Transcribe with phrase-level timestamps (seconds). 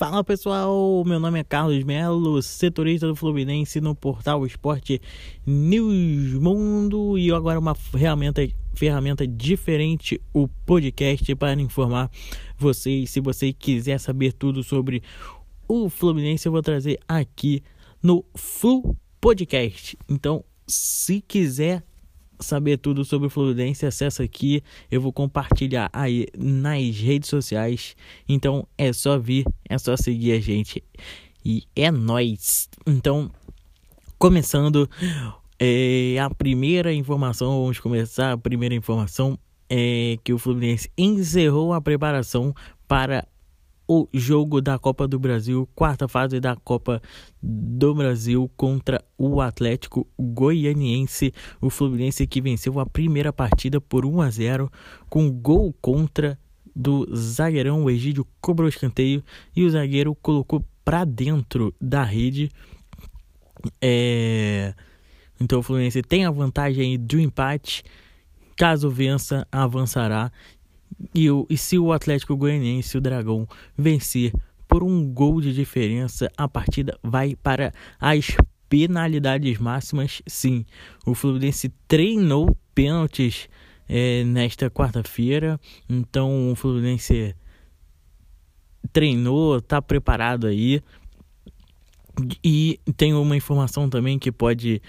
[0.00, 4.98] Fala pessoal, meu nome é Carlos Melo, setorista do Fluminense no portal Esporte
[5.44, 8.40] News Mundo e agora uma ferramenta,
[8.72, 12.10] ferramenta diferente, o podcast para informar
[12.56, 13.10] vocês.
[13.10, 15.02] Se você quiser saber tudo sobre
[15.68, 17.62] o Fluminense, eu vou trazer aqui
[18.02, 19.98] no Flu Podcast.
[20.08, 21.84] Então, se quiser
[22.40, 24.62] saber tudo sobre o Fluminense, acessa aqui.
[24.90, 27.96] Eu vou compartilhar aí nas redes sociais.
[28.28, 30.82] Então é só vir, é só seguir a gente.
[31.44, 32.68] E é nós.
[32.86, 33.30] Então,
[34.18, 34.88] começando
[35.58, 38.32] é, a primeira informação, vamos começar.
[38.32, 42.54] A primeira informação é que o Fluminense encerrou a preparação
[42.88, 43.26] para
[43.92, 47.02] o jogo da Copa do Brasil, quarta fase da Copa
[47.42, 54.20] do Brasil contra o Atlético Goianiense, o Fluminense que venceu a primeira partida por 1
[54.20, 54.72] a 0
[55.08, 56.38] com gol contra
[56.74, 59.24] do zagueirão, o Egídio cobrou o escanteio
[59.56, 62.48] e o zagueiro colocou para dentro da rede.
[63.82, 64.72] É...
[65.40, 67.82] Então o Fluminense tem a vantagem do empate.
[68.56, 70.30] Caso vença, avançará
[71.14, 74.32] e, o, e se o Atlético Goianiense, o Dragão, vencer
[74.68, 78.36] por um gol de diferença, a partida vai para as
[78.68, 80.22] penalidades máximas.
[80.26, 80.64] Sim,
[81.04, 83.48] o Fluminense treinou pênaltis
[83.88, 87.34] é, nesta quarta-feira, então o Fluminense
[88.92, 90.80] treinou, está preparado aí.
[92.44, 94.82] E tem uma informação também que pode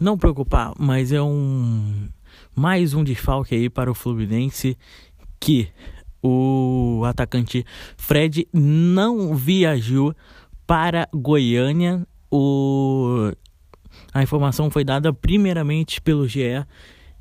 [0.00, 2.08] não preocupar, mas é um
[2.54, 4.76] mais um desfalque aí para o Fluminense
[5.44, 5.68] que
[6.22, 7.66] o atacante
[7.98, 10.14] Fred não viajou
[10.66, 12.06] para Goiânia.
[12.30, 13.30] O...
[14.12, 16.64] A informação foi dada primeiramente pelo GE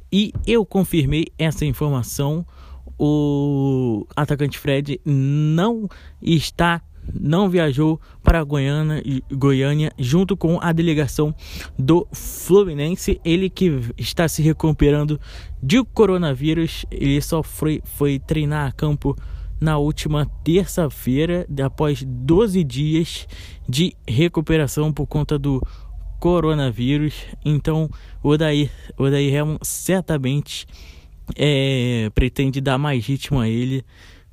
[0.10, 2.46] e eu confirmei essa informação.
[2.98, 5.90] O atacante Fred não
[6.22, 6.82] está
[7.14, 9.02] não viajou para Goiânia,
[9.32, 11.34] Goiânia junto com a delegação
[11.78, 13.20] do Fluminense.
[13.24, 15.20] Ele que está se recuperando
[15.62, 19.16] de coronavírus, ele só foi, foi treinar a campo
[19.60, 23.28] na última terça-feira, após 12 dias
[23.68, 25.62] de recuperação por conta do
[26.20, 27.14] coronavírus.
[27.46, 27.90] Então,
[28.22, 30.66] o Daí, o Daí Helmond certamente
[31.36, 33.86] é, pretende dar mais ritmo a ele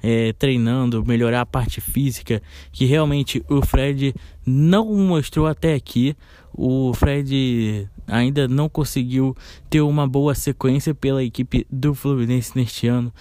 [0.03, 4.15] é, treinando, melhorar a parte física, que realmente o Fred
[4.47, 6.17] não mostrou até aqui.
[6.53, 9.37] O Fred ainda não conseguiu
[9.69, 13.13] ter uma boa sequência pela equipe do Fluminense neste ano.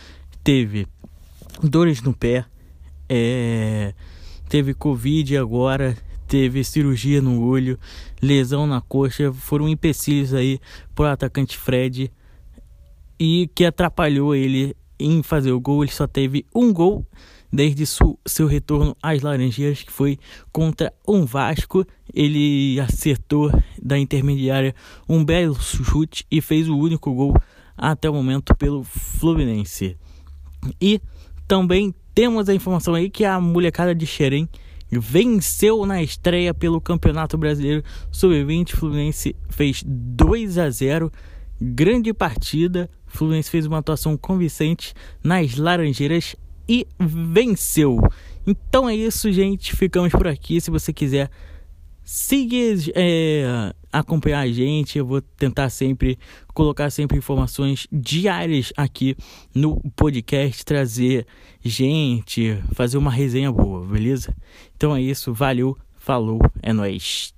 [0.44, 0.88] Teve
[1.62, 2.46] dores no pé,
[3.08, 3.94] é,
[4.48, 5.98] teve Covid agora,
[6.28, 7.78] teve cirurgia no olho,
[8.22, 10.60] lesão na coxa, foram empecilhos aí
[10.96, 12.12] para o atacante Fred
[13.20, 15.84] e que atrapalhou ele em fazer o gol.
[15.84, 17.06] Ele só teve um gol
[17.52, 20.20] desde seu retorno às Laranjeiras, que foi
[20.52, 21.86] contra um Vasco.
[22.14, 23.52] Ele acertou
[23.82, 24.76] da intermediária
[25.08, 27.36] um belo chute e fez o único gol
[27.78, 29.98] até o momento pelo Fluminense.
[30.80, 31.02] E
[31.48, 34.48] também temos a informação aí que a molecada de Xerém
[34.92, 38.76] venceu na estreia pelo Campeonato Brasileiro Sub-20.
[38.76, 41.12] Fluminense fez 2 a 0
[41.62, 42.90] grande partida.
[43.12, 44.94] O Fluminense fez uma atuação convincente
[45.24, 46.36] nas Laranjeiras
[46.68, 48.00] e venceu.
[48.46, 49.76] Então é isso, gente.
[49.76, 50.62] Ficamos por aqui.
[50.62, 51.30] Se você quiser
[52.04, 56.18] seguir, é, acompanhar a gente, eu vou tentar sempre
[56.54, 59.16] colocar sempre informações diárias aqui
[59.54, 61.26] no podcast, trazer
[61.62, 64.36] gente, fazer uma resenha boa, beleza?
[64.76, 65.34] Então é isso.
[65.34, 67.34] Valeu, falou, é nóis.